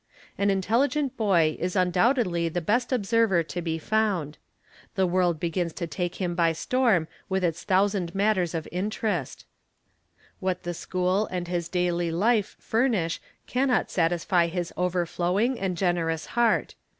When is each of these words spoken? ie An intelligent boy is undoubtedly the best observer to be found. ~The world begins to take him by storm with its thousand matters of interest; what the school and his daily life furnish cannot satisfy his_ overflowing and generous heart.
ie 0.35 0.41
An 0.41 0.49
intelligent 0.49 1.15
boy 1.15 1.55
is 1.59 1.75
undoubtedly 1.75 2.49
the 2.49 2.59
best 2.59 2.91
observer 2.91 3.43
to 3.43 3.61
be 3.61 3.77
found. 3.77 4.39
~The 4.95 5.05
world 5.05 5.39
begins 5.39 5.73
to 5.73 5.85
take 5.85 6.15
him 6.15 6.33
by 6.33 6.53
storm 6.53 7.07
with 7.29 7.43
its 7.43 7.63
thousand 7.63 8.15
matters 8.15 8.55
of 8.55 8.67
interest; 8.71 9.45
what 10.39 10.63
the 10.63 10.73
school 10.73 11.27
and 11.27 11.47
his 11.47 11.69
daily 11.69 12.09
life 12.09 12.55
furnish 12.59 13.21
cannot 13.45 13.91
satisfy 13.91 14.47
his_ 14.47 14.71
overflowing 14.75 15.59
and 15.59 15.77
generous 15.77 16.25
heart. 16.33 16.73